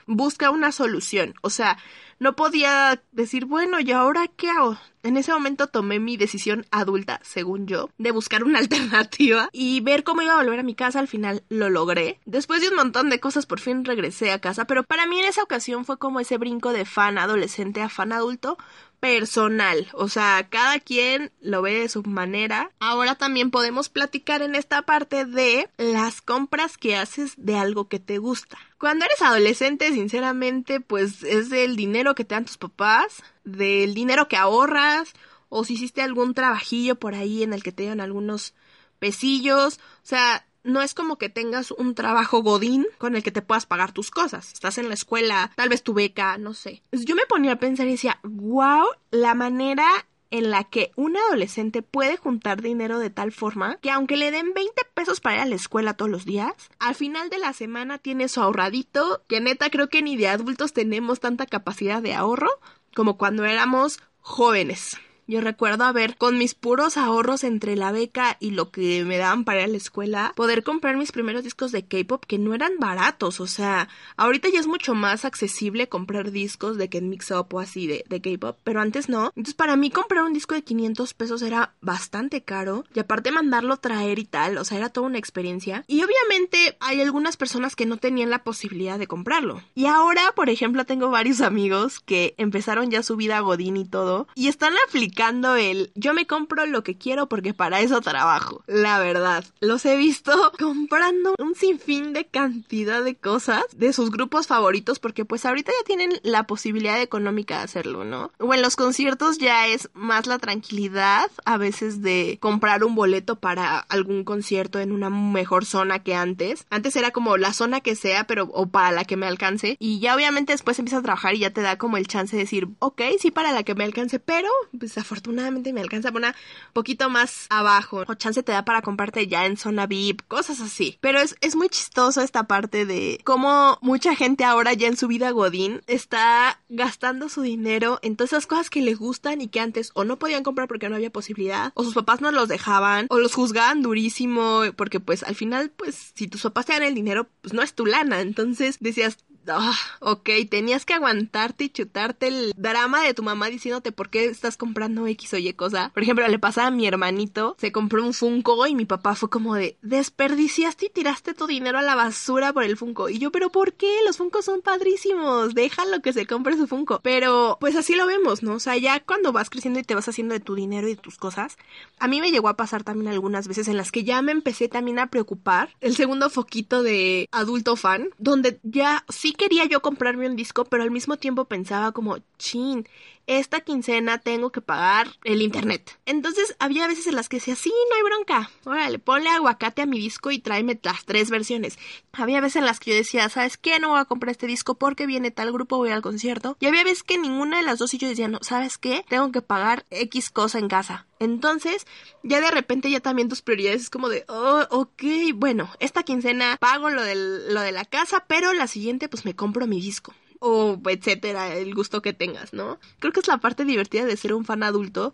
busca 0.07 0.49
una 0.49 0.71
solución. 0.71 1.35
O 1.41 1.49
sea, 1.49 1.77
no 2.21 2.35
podía 2.35 3.01
decir, 3.11 3.45
bueno, 3.45 3.79
¿y 3.79 3.91
ahora 3.91 4.27
qué 4.27 4.51
hago? 4.51 4.77
En 5.01 5.17
ese 5.17 5.33
momento 5.33 5.65
tomé 5.65 5.99
mi 5.99 6.17
decisión 6.17 6.67
adulta, 6.69 7.19
según 7.23 7.65
yo, 7.65 7.89
de 7.97 8.11
buscar 8.11 8.43
una 8.43 8.59
alternativa 8.59 9.49
y 9.51 9.79
ver 9.79 10.03
cómo 10.03 10.21
iba 10.21 10.33
a 10.33 10.43
volver 10.43 10.59
a 10.59 10.63
mi 10.63 10.75
casa. 10.75 10.99
Al 10.99 11.07
final 11.07 11.43
lo 11.49 11.71
logré. 11.71 12.19
Después 12.25 12.61
de 12.61 12.69
un 12.69 12.75
montón 12.75 13.09
de 13.09 13.19
cosas, 13.19 13.47
por 13.47 13.59
fin 13.59 13.85
regresé 13.85 14.31
a 14.31 14.37
casa, 14.37 14.65
pero 14.65 14.83
para 14.83 15.07
mí 15.07 15.17
en 15.17 15.25
esa 15.25 15.41
ocasión 15.41 15.83
fue 15.83 15.97
como 15.97 16.19
ese 16.19 16.37
brinco 16.37 16.73
de 16.73 16.85
fan 16.85 17.17
adolescente 17.17 17.81
a 17.81 17.89
fan 17.89 18.13
adulto 18.13 18.59
personal, 18.99 19.87
o 19.93 20.07
sea, 20.07 20.47
cada 20.47 20.79
quien 20.79 21.31
lo 21.41 21.63
ve 21.63 21.79
de 21.79 21.89
su 21.89 22.03
manera. 22.03 22.69
Ahora 22.79 23.15
también 23.15 23.49
podemos 23.49 23.89
platicar 23.89 24.43
en 24.43 24.53
esta 24.53 24.83
parte 24.83 25.25
de 25.25 25.71
las 25.77 26.21
compras 26.21 26.77
que 26.77 26.95
haces 26.95 27.33
de 27.37 27.57
algo 27.57 27.87
que 27.87 27.97
te 27.97 28.19
gusta. 28.19 28.59
Cuando 28.81 29.05
eres 29.05 29.21
adolescente, 29.21 29.93
sinceramente, 29.93 30.79
pues 30.79 31.21
es 31.21 31.51
el 31.51 31.75
dinero 31.75 32.15
que 32.15 32.25
te 32.25 32.33
dan 32.33 32.45
tus 32.45 32.57
papás, 32.57 33.21
del 33.43 33.93
dinero 33.93 34.27
que 34.27 34.37
ahorras, 34.37 35.13
o 35.49 35.63
si 35.63 35.75
hiciste 35.75 36.01
algún 36.01 36.33
trabajillo 36.33 36.95
por 36.95 37.13
ahí 37.13 37.43
en 37.43 37.53
el 37.53 37.61
que 37.61 37.71
te 37.71 37.85
dan 37.85 38.01
algunos 38.01 38.55
pesillos, 38.97 39.75
o 39.77 40.01
sea, 40.01 40.47
no 40.63 40.81
es 40.81 40.95
como 40.95 41.19
que 41.19 41.29
tengas 41.29 41.69
un 41.69 41.93
trabajo 41.93 42.41
godín 42.41 42.87
con 42.97 43.15
el 43.15 43.21
que 43.21 43.29
te 43.29 43.43
puedas 43.43 43.67
pagar 43.67 43.91
tus 43.91 44.09
cosas. 44.09 44.51
Estás 44.51 44.79
en 44.79 44.87
la 44.87 44.95
escuela, 44.95 45.51
tal 45.55 45.69
vez 45.69 45.83
tu 45.83 45.93
beca, 45.93 46.39
no 46.39 46.55
sé. 46.55 46.81
Yo 46.91 47.13
me 47.13 47.27
ponía 47.27 47.51
a 47.51 47.59
pensar 47.59 47.85
y 47.85 47.91
decía, 47.91 48.19
wow, 48.23 48.87
la 49.11 49.35
manera 49.35 49.85
en 50.31 50.49
la 50.49 50.63
que 50.63 50.91
un 50.95 51.15
adolescente 51.17 51.81
puede 51.81 52.17
juntar 52.17 52.61
dinero 52.61 52.97
de 52.97 53.09
tal 53.09 53.31
forma 53.31 53.77
que 53.81 53.91
aunque 53.91 54.17
le 54.17 54.31
den 54.31 54.53
20 54.53 54.73
pesos 54.93 55.19
para 55.19 55.35
ir 55.35 55.41
a 55.41 55.45
la 55.45 55.55
escuela 55.55 55.93
todos 55.93 56.09
los 56.09 56.25
días, 56.25 56.53
al 56.79 56.95
final 56.95 57.29
de 57.29 57.37
la 57.37 57.53
semana 57.53 57.97
tiene 57.97 58.27
su 58.27 58.41
ahorradito, 58.41 59.23
que 59.27 59.41
neta 59.41 59.69
creo 59.69 59.89
que 59.89 60.01
ni 60.01 60.15
de 60.17 60.29
adultos 60.29 60.73
tenemos 60.73 61.19
tanta 61.19 61.45
capacidad 61.45 62.01
de 62.01 62.15
ahorro 62.15 62.49
como 62.95 63.17
cuando 63.17 63.45
éramos 63.45 63.99
jóvenes. 64.19 64.97
Yo 65.31 65.39
recuerdo 65.39 65.85
haber, 65.85 66.17
con 66.17 66.37
mis 66.37 66.55
puros 66.55 66.97
ahorros 66.97 67.45
entre 67.45 67.77
la 67.77 67.93
beca 67.93 68.35
y 68.41 68.51
lo 68.51 68.69
que 68.69 69.05
me 69.05 69.17
daban 69.17 69.45
para 69.45 69.63
a 69.63 69.67
la 69.67 69.77
escuela, 69.77 70.33
poder 70.35 70.61
comprar 70.61 70.97
mis 70.97 71.13
primeros 71.13 71.45
discos 71.45 71.71
de 71.71 71.85
K-pop 71.85 72.25
que 72.27 72.37
no 72.37 72.53
eran 72.53 72.73
baratos. 72.79 73.39
O 73.39 73.47
sea, 73.47 73.87
ahorita 74.17 74.49
ya 74.49 74.59
es 74.59 74.67
mucho 74.67 74.93
más 74.93 75.23
accesible 75.23 75.87
comprar 75.87 76.31
discos 76.31 76.75
de 76.75 76.89
Ken 76.89 77.07
Mix 77.07 77.31
Up 77.31 77.47
o 77.53 77.61
así 77.61 77.87
de, 77.87 78.03
de 78.09 78.19
K-pop, 78.19 78.57
pero 78.65 78.81
antes 78.81 79.07
no. 79.07 79.27
Entonces, 79.27 79.53
para 79.53 79.77
mí 79.77 79.89
comprar 79.89 80.25
un 80.25 80.33
disco 80.33 80.53
de 80.53 80.63
500 80.63 81.13
pesos 81.13 81.41
era 81.43 81.75
bastante 81.79 82.41
caro 82.41 82.83
y 82.93 82.99
aparte 82.99 83.31
mandarlo 83.31 83.77
traer 83.77 84.19
y 84.19 84.25
tal, 84.25 84.57
o 84.57 84.65
sea, 84.65 84.79
era 84.79 84.89
toda 84.89 85.07
una 85.07 85.17
experiencia. 85.17 85.85
Y 85.87 86.03
obviamente 86.03 86.75
hay 86.81 86.99
algunas 86.99 87.37
personas 87.37 87.77
que 87.77 87.85
no 87.85 87.95
tenían 87.95 88.31
la 88.31 88.43
posibilidad 88.43 88.99
de 88.99 89.07
comprarlo. 89.07 89.63
Y 89.75 89.85
ahora, 89.85 90.33
por 90.35 90.49
ejemplo, 90.49 90.83
tengo 90.83 91.09
varios 91.09 91.39
amigos 91.39 92.01
que 92.01 92.35
empezaron 92.37 92.91
ya 92.91 93.01
su 93.01 93.15
vida 93.15 93.39
godín 93.39 93.77
y 93.77 93.85
todo 93.85 94.27
y 94.35 94.49
están 94.49 94.73
aplicando 94.89 95.20
el 95.29 95.91
yo 95.95 96.13
me 96.13 96.25
compro 96.25 96.65
lo 96.65 96.83
que 96.83 96.97
quiero 96.97 97.27
porque 97.27 97.53
para 97.53 97.81
eso 97.81 98.01
trabajo. 98.01 98.63
La 98.67 98.99
verdad, 98.99 99.43
los 99.59 99.85
he 99.85 99.95
visto 99.95 100.51
comprando 100.59 101.35
un 101.37 101.55
sinfín 101.55 102.13
de 102.13 102.25
cantidad 102.25 103.03
de 103.03 103.15
cosas 103.15 103.63
de 103.75 103.93
sus 103.93 104.11
grupos 104.11 104.47
favoritos 104.47 104.99
porque 104.99 105.25
pues 105.25 105.45
ahorita 105.45 105.71
ya 105.71 105.85
tienen 105.85 106.19
la 106.23 106.47
posibilidad 106.47 106.99
económica 107.01 107.57
de 107.57 107.63
hacerlo, 107.63 108.03
¿no? 108.03 108.31
O 108.39 108.53
en 108.53 108.61
los 108.61 108.75
conciertos 108.75 109.37
ya 109.37 109.67
es 109.67 109.89
más 109.93 110.25
la 110.27 110.39
tranquilidad 110.39 111.29
a 111.45 111.57
veces 111.57 112.01
de 112.01 112.37
comprar 112.41 112.83
un 112.83 112.95
boleto 112.95 113.35
para 113.37 113.77
algún 113.77 114.23
concierto 114.23 114.79
en 114.79 114.91
una 114.91 115.09
mejor 115.09 115.65
zona 115.65 115.99
que 115.99 116.15
antes. 116.15 116.65
Antes 116.69 116.95
era 116.95 117.11
como 117.11 117.37
la 117.37 117.53
zona 117.53 117.81
que 117.81 117.95
sea, 117.95 118.25
pero 118.25 118.45
o 118.53 118.67
para 118.67 118.91
la 118.91 119.05
que 119.05 119.17
me 119.17 119.27
alcance. 119.27 119.77
Y 119.79 119.99
ya 119.99 120.15
obviamente 120.15 120.53
después 120.53 120.79
empiezas 120.79 121.01
a 121.01 121.03
trabajar 121.03 121.35
y 121.35 121.39
ya 121.39 121.51
te 121.51 121.61
da 121.61 121.77
como 121.77 121.97
el 121.97 122.07
chance 122.07 122.35
de 122.35 122.43
decir, 122.43 122.69
ok, 122.79 123.01
sí 123.19 123.31
para 123.31 123.51
la 123.51 123.63
que 123.63 123.75
me 123.75 123.83
alcance, 123.83 124.19
pero 124.19 124.49
pues 124.77 124.97
afortunadamente 125.11 125.73
me 125.73 125.81
alcanza 125.81 126.11
por 126.11 126.21
una 126.21 126.35
poquito 126.71 127.09
más 127.09 127.47
abajo. 127.49 128.05
O 128.07 128.13
chance 128.15 128.43
te 128.43 128.53
da 128.53 128.63
para 128.63 128.81
comprarte 128.81 129.27
ya 129.27 129.45
en 129.45 129.57
zona 129.57 129.85
VIP, 129.85 130.21
cosas 130.27 130.61
así. 130.61 130.97
Pero 131.01 131.19
es, 131.19 131.35
es 131.41 131.55
muy 131.55 131.67
chistoso 131.67 132.21
esta 132.21 132.43
parte 132.43 132.85
de 132.85 133.19
cómo 133.23 133.77
mucha 133.81 134.15
gente 134.15 134.45
ahora 134.45 134.73
ya 134.73 134.87
en 134.87 134.95
su 134.95 135.07
vida 135.07 135.31
Godín 135.31 135.81
está 135.87 136.59
gastando 136.69 137.27
su 137.27 137.41
dinero 137.41 137.99
en 138.01 138.15
todas 138.15 138.31
esas 138.31 138.47
cosas 138.47 138.69
que 138.69 138.81
les 138.81 138.97
gustan 138.97 139.41
y 139.41 139.49
que 139.49 139.59
antes 139.59 139.91
o 139.93 140.05
no 140.05 140.17
podían 140.17 140.43
comprar 140.43 140.67
porque 140.67 140.87
no 140.87 140.95
había 140.95 141.11
posibilidad, 141.11 141.71
o 141.75 141.83
sus 141.83 141.93
papás 141.93 142.21
no 142.21 142.31
los 142.31 142.47
dejaban, 142.47 143.07
o 143.09 143.19
los 143.19 143.33
juzgaban 143.33 143.81
durísimo, 143.81 144.61
porque 144.77 144.99
pues 144.99 145.23
al 145.23 145.35
final, 145.35 145.71
pues 145.75 146.13
si 146.15 146.27
tus 146.27 146.43
papás 146.43 146.67
te 146.67 146.73
dan 146.73 146.83
el 146.83 146.95
dinero, 146.95 147.27
pues 147.41 147.53
no 147.53 147.61
es 147.61 147.73
tu 147.73 147.85
lana. 147.85 148.21
Entonces 148.21 148.77
decías, 148.79 149.17
Ah, 149.47 149.75
ok, 149.99 150.29
tenías 150.49 150.85
que 150.85 150.93
aguantarte 150.93 151.65
y 151.65 151.69
chutarte 151.69 152.27
el 152.27 152.53
drama 152.55 153.01
de 153.01 153.13
tu 153.13 153.23
mamá 153.23 153.47
diciéndote 153.47 153.91
por 153.91 154.09
qué 154.09 154.25
estás 154.25 154.57
comprando 154.57 155.07
X 155.07 155.33
o 155.33 155.37
Y 155.37 155.53
cosa. 155.53 155.91
Por 155.93 156.03
ejemplo, 156.03 156.27
le 156.27 156.39
pasaba 156.39 156.67
a 156.67 156.71
mi 156.71 156.87
hermanito, 156.87 157.55
se 157.59 157.71
compró 157.71 158.03
un 158.03 158.13
Funko 158.13 158.67
y 158.67 158.75
mi 158.75 158.85
papá 158.85 159.15
fue 159.15 159.29
como 159.29 159.55
de, 159.55 159.77
desperdiciaste 159.81 160.87
y 160.87 160.89
tiraste 160.89 161.33
tu 161.33 161.47
dinero 161.47 161.79
a 161.79 161.81
la 161.81 161.95
basura 161.95 162.53
por 162.53 162.63
el 162.63 162.77
Funko. 162.77 163.09
Y 163.09 163.19
yo, 163.19 163.31
pero 163.31 163.49
¿por 163.49 163.73
qué? 163.73 163.99
Los 164.05 164.17
Funkos 164.17 164.45
son 164.45 164.61
padrísimos, 164.61 165.55
déjalo 165.55 166.01
que 166.01 166.13
se 166.13 166.27
compre 166.27 166.57
su 166.57 166.67
Funko. 166.67 166.99
Pero 167.01 167.57
pues 167.59 167.75
así 167.75 167.95
lo 167.95 168.05
vemos, 168.05 168.43
¿no? 168.43 168.53
O 168.53 168.59
sea, 168.59 168.77
ya 168.77 168.99
cuando 168.99 169.31
vas 169.31 169.49
creciendo 169.49 169.79
y 169.79 169.83
te 169.83 169.95
vas 169.95 170.07
haciendo 170.07 170.33
de 170.33 170.39
tu 170.39 170.55
dinero 170.55 170.87
y 170.87 170.95
de 170.95 171.01
tus 171.01 171.17
cosas, 171.17 171.57
a 171.99 172.07
mí 172.07 172.21
me 172.21 172.31
llegó 172.31 172.49
a 172.49 172.57
pasar 172.57 172.83
también 172.83 173.11
algunas 173.11 173.47
veces 173.47 173.67
en 173.67 173.77
las 173.77 173.91
que 173.91 174.03
ya 174.03 174.21
me 174.21 174.31
empecé 174.31 174.67
también 174.67 174.99
a 174.99 175.07
preocupar. 175.07 175.75
El 175.79 175.95
segundo 175.95 176.29
foquito 176.29 176.83
de 176.83 177.27
adulto 177.31 177.75
fan, 177.75 178.09
donde 178.17 178.59
ya 178.63 179.03
quería 179.33 179.65
yo 179.65 179.81
comprarme 179.81 180.27
un 180.27 180.35
disco, 180.35 180.65
pero 180.65 180.83
al 180.83 180.91
mismo 180.91 181.17
tiempo 181.17 181.45
pensaba 181.45 181.91
como, 181.91 182.17
chin, 182.37 182.87
esta 183.27 183.61
quincena 183.61 184.17
tengo 184.17 184.51
que 184.51 184.61
pagar 184.61 185.07
el 185.23 185.41
internet. 185.41 185.99
Entonces 186.05 186.55
había 186.59 186.87
veces 186.87 187.07
en 187.07 187.15
las 187.15 187.29
que 187.29 187.37
decía, 187.37 187.55
sí, 187.55 187.71
no 187.89 187.95
hay 187.95 188.03
bronca, 188.03 188.51
órale, 188.65 188.99
ponle 188.99 189.29
aguacate 189.29 189.81
a 189.81 189.85
mi 189.85 189.99
disco 189.99 190.31
y 190.31 190.39
tráeme 190.39 190.79
las 190.83 191.05
tres 191.05 191.29
versiones. 191.29 191.77
Había 192.13 192.41
veces 192.41 192.57
en 192.57 192.65
las 192.65 192.79
que 192.79 192.91
yo 192.91 192.97
decía, 192.97 193.29
¿sabes 193.29 193.57
qué? 193.57 193.79
No 193.79 193.89
voy 193.89 193.99
a 193.99 194.05
comprar 194.05 194.31
este 194.31 194.47
disco 194.47 194.75
porque 194.75 195.05
viene 195.05 195.31
tal 195.31 195.51
grupo, 195.51 195.77
voy 195.77 195.91
al 195.91 196.01
concierto. 196.01 196.57
Y 196.59 196.65
había 196.65 196.83
veces 196.83 197.03
que 197.03 197.17
ninguna 197.17 197.57
de 197.57 197.63
las 197.63 197.79
dos 197.79 197.93
y 197.93 197.97
yo 197.97 198.07
decía, 198.07 198.27
no, 198.27 198.39
¿sabes 198.41 198.77
qué? 198.77 199.05
Tengo 199.07 199.31
que 199.31 199.41
pagar 199.41 199.85
X 199.89 200.29
cosa 200.29 200.59
en 200.59 200.67
casa. 200.67 201.07
Entonces, 201.19 201.85
ya 202.23 202.41
de 202.41 202.49
repente 202.49 202.89
ya 202.89 202.99
también 202.99 203.29
tus 203.29 203.41
prioridades 203.41 203.83
es 203.83 203.89
como 203.89 204.09
de, 204.09 204.25
oh, 204.27 204.65
ok, 204.71 205.03
bueno, 205.35 205.69
esta 205.79 206.03
quincena 206.03 206.57
pago 206.59 206.89
lo, 206.89 207.03
lo 207.03 207.61
de 207.61 207.71
la 207.71 207.85
casa, 207.85 208.25
pero 208.27 208.53
la 208.53 208.67
siguiente 208.67 209.07
pues 209.07 209.23
me 209.25 209.35
compro 209.35 209.67
mi 209.67 209.79
disco 209.79 210.13
o 210.41 210.79
etcétera, 210.89 211.55
el 211.55 211.75
gusto 211.75 212.01
que 212.01 212.13
tengas, 212.13 212.53
¿no? 212.53 212.79
Creo 212.99 213.13
que 213.13 213.21
es 213.21 213.27
la 213.29 213.37
parte 213.39 213.65
divertida 213.65 214.05
de 214.05 214.17
ser 214.17 214.33
un 214.33 214.45
fan 214.45 214.63
adulto 214.63 215.13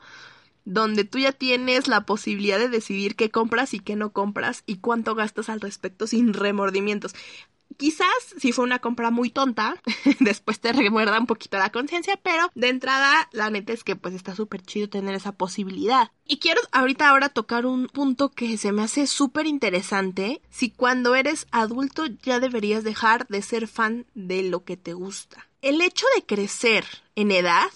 donde 0.66 1.06
tú 1.06 1.20
ya 1.20 1.32
tienes 1.34 1.88
la 1.88 2.06
posibilidad 2.06 2.60
de 2.60 2.70
decidir 2.70 3.16
qué 3.16 3.32
compras 3.32 3.74
y 3.74 3.80
qué 3.80 3.96
no 3.96 4.12
compras 4.14 4.64
y 4.68 4.78
cuánto 4.78 5.16
gastas 5.16 5.50
al 5.50 5.62
respecto 5.62 6.08
sin 6.08 6.34
remordimientos. 6.34 7.16
Quizás 7.78 8.08
si 8.38 8.52
fue 8.52 8.66
una 8.66 8.80
compra 8.80 9.12
muy 9.12 9.30
tonta, 9.30 9.82
después 10.20 10.60
te 10.60 10.74
remuerda 10.74 11.20
un 11.20 11.28
poquito 11.28 11.58
la 11.58 11.72
conciencia, 11.72 12.20
pero 12.22 12.50
de 12.56 12.70
entrada 12.70 13.30
la 13.32 13.50
neta 13.50 13.72
es 13.72 13.84
que 13.84 13.96
pues 13.96 14.16
está 14.16 14.36
súper 14.36 14.64
chido 14.64 14.90
tener 14.90 15.16
esa 15.16 15.32
posibilidad. 15.32 16.12
Y 16.26 16.40
quiero 16.40 16.60
ahorita 16.72 17.08
ahora 17.08 17.30
tocar 17.30 17.66
un 17.66 17.88
punto 17.88 18.30
que 18.30 18.58
se 18.58 18.72
me 18.72 18.84
hace 18.84 19.08
súper 19.08 19.46
interesante, 19.46 20.42
si 20.50 20.72
cuando 20.72 21.16
eres 21.16 21.48
adulto 21.52 22.06
ya 22.24 22.40
deberías 22.40 22.84
dejar 22.84 23.28
de 23.28 23.42
ser 23.42 23.68
fan 23.68 24.06
de 24.16 24.44
lo 24.44 24.64
que 24.64 24.76
te 24.76 24.94
gusta. 24.94 25.48
El 25.62 25.82
hecho 25.82 26.06
de 26.16 26.26
crecer 26.26 26.86
en 27.16 27.32
edad 27.32 27.70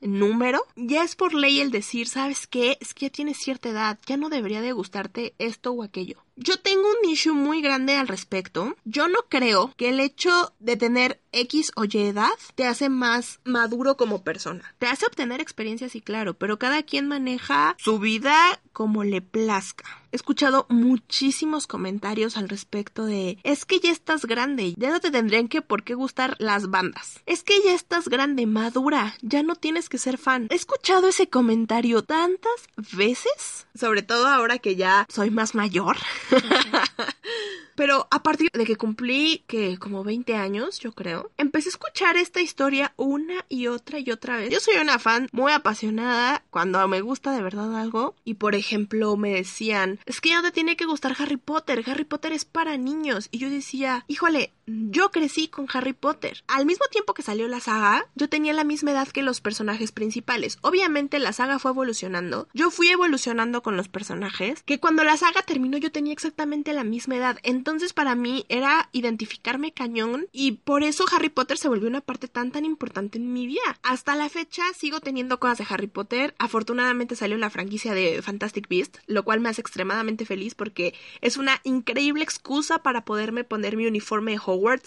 número, 0.00 0.60
ya 0.76 1.02
es 1.02 1.16
por 1.16 1.34
ley 1.34 1.60
el 1.60 1.70
decir, 1.70 2.08
¿sabes 2.08 2.46
qué? 2.46 2.78
Es 2.80 2.94
que 2.94 3.06
ya 3.06 3.10
tienes 3.10 3.38
cierta 3.38 3.70
edad, 3.70 3.98
ya 4.06 4.16
no 4.16 4.28
debería 4.28 4.60
de 4.60 4.72
gustarte 4.72 5.34
esto 5.38 5.72
o 5.72 5.82
aquello. 5.82 6.25
Yo 6.38 6.58
tengo 6.58 6.82
un 6.82 7.08
issue 7.08 7.32
muy 7.32 7.62
grande 7.62 7.96
al 7.96 8.08
respecto. 8.08 8.76
Yo 8.84 9.08
no 9.08 9.20
creo 9.28 9.72
que 9.76 9.88
el 9.88 10.00
hecho 10.00 10.52
de 10.58 10.76
tener 10.76 11.20
X 11.36 11.72
o 11.76 11.84
Y 11.84 11.98
edad 11.98 12.30
te 12.54 12.66
hace 12.66 12.88
más 12.88 13.40
maduro 13.44 13.96
como 13.96 14.22
persona. 14.22 14.74
Te 14.78 14.86
hace 14.86 15.06
obtener 15.06 15.40
experiencias 15.40 15.94
y 15.94 16.00
claro, 16.00 16.34
pero 16.34 16.58
cada 16.58 16.82
quien 16.82 17.08
maneja 17.08 17.76
su 17.78 17.98
vida 17.98 18.60
como 18.72 19.04
le 19.04 19.22
plazca. 19.22 19.84
He 20.12 20.16
escuchado 20.16 20.66
muchísimos 20.68 21.66
comentarios 21.66 22.36
al 22.36 22.48
respecto 22.48 23.04
de 23.04 23.38
es 23.42 23.64
que 23.64 23.80
ya 23.80 23.90
estás 23.90 24.24
grande, 24.24 24.74
ya 24.76 24.90
no 24.90 25.00
te 25.00 25.10
tendrían 25.10 25.48
que 25.48 25.62
por 25.62 25.82
qué 25.82 25.94
gustar 25.94 26.36
las 26.38 26.70
bandas. 26.70 27.20
Es 27.26 27.42
que 27.42 27.54
ya 27.62 27.74
estás 27.74 28.08
grande, 28.08 28.46
madura, 28.46 29.14
ya 29.20 29.42
no 29.42 29.56
tienes 29.56 29.88
que 29.88 29.98
ser 29.98 30.18
fan. 30.18 30.46
He 30.50 30.54
escuchado 30.54 31.08
ese 31.08 31.28
comentario 31.28 32.02
tantas 32.02 32.68
veces, 32.92 33.66
sobre 33.74 34.02
todo 34.02 34.26
ahora 34.26 34.58
que 34.58 34.76
ya 34.76 35.06
soy 35.08 35.30
más 35.30 35.54
mayor. 35.54 35.96
pero 37.76 38.08
a 38.10 38.22
partir 38.22 38.50
de 38.52 38.64
que 38.64 38.76
cumplí 38.76 39.44
que 39.46 39.78
como 39.78 40.02
20 40.02 40.34
años, 40.34 40.80
yo 40.80 40.92
creo, 40.92 41.30
empecé 41.36 41.68
a 41.68 41.70
escuchar 41.70 42.16
esta 42.16 42.40
historia 42.40 42.92
una 42.96 43.44
y 43.48 43.68
otra 43.68 43.98
y 44.00 44.10
otra 44.10 44.38
vez. 44.38 44.50
Yo 44.50 44.60
soy 44.60 44.76
una 44.76 44.98
fan 44.98 45.28
muy 45.32 45.52
apasionada 45.52 46.42
cuando 46.50 46.86
me 46.88 47.00
gusta 47.00 47.32
de 47.32 47.42
verdad 47.42 47.78
algo 47.78 48.16
y 48.24 48.34
por 48.34 48.54
ejemplo 48.54 49.16
me 49.16 49.32
decían, 49.32 50.00
es 50.06 50.20
que 50.20 50.30
ya 50.30 50.42
te 50.42 50.50
tiene 50.50 50.76
que 50.76 50.86
gustar 50.86 51.14
Harry 51.18 51.36
Potter, 51.36 51.84
Harry 51.86 52.04
Potter 52.04 52.32
es 52.32 52.44
para 52.44 52.76
niños 52.76 53.28
y 53.30 53.38
yo 53.38 53.50
decía, 53.50 54.04
híjole, 54.08 54.52
yo 54.66 55.10
crecí 55.10 55.48
con 55.48 55.68
Harry 55.72 55.92
Potter. 55.92 56.42
Al 56.48 56.66
mismo 56.66 56.86
tiempo 56.90 57.14
que 57.14 57.22
salió 57.22 57.46
la 57.46 57.60
saga, 57.60 58.06
yo 58.14 58.28
tenía 58.28 58.52
la 58.52 58.64
misma 58.64 58.90
edad 58.90 59.08
que 59.08 59.22
los 59.22 59.40
personajes 59.40 59.92
principales. 59.92 60.58
Obviamente 60.62 61.18
la 61.18 61.32
saga 61.32 61.58
fue 61.58 61.70
evolucionando. 61.70 62.48
Yo 62.52 62.70
fui 62.70 62.88
evolucionando 62.88 63.62
con 63.62 63.76
los 63.76 63.88
personajes, 63.88 64.62
que 64.64 64.80
cuando 64.80 65.04
la 65.04 65.16
saga 65.16 65.42
terminó 65.42 65.78
yo 65.78 65.92
tenía 65.92 66.12
exactamente 66.12 66.72
la 66.72 66.84
misma 66.84 67.16
edad. 67.16 67.38
Entonces 67.66 67.92
para 67.92 68.14
mí 68.14 68.46
era 68.48 68.88
identificarme 68.92 69.72
cañón 69.72 70.28
y 70.30 70.52
por 70.52 70.84
eso 70.84 71.04
Harry 71.10 71.30
Potter 71.30 71.58
se 71.58 71.66
volvió 71.66 71.88
una 71.88 72.00
parte 72.00 72.28
tan 72.28 72.52
tan 72.52 72.64
importante 72.64 73.18
en 73.18 73.32
mi 73.32 73.48
vida. 73.48 73.80
Hasta 73.82 74.14
la 74.14 74.28
fecha 74.28 74.62
sigo 74.72 75.00
teniendo 75.00 75.40
cosas 75.40 75.58
de 75.58 75.66
Harry 75.68 75.88
Potter. 75.88 76.36
Afortunadamente 76.38 77.16
salió 77.16 77.36
la 77.38 77.50
franquicia 77.50 77.92
de 77.92 78.22
Fantastic 78.22 78.68
Beast, 78.68 78.98
lo 79.08 79.24
cual 79.24 79.40
me 79.40 79.48
hace 79.48 79.62
extremadamente 79.62 80.24
feliz 80.24 80.54
porque 80.54 80.94
es 81.20 81.38
una 81.38 81.60
increíble 81.64 82.22
excusa 82.22 82.84
para 82.84 83.04
poderme 83.04 83.42
poner 83.42 83.76
mi 83.76 83.88
uniforme 83.88 84.30
de 84.30 84.38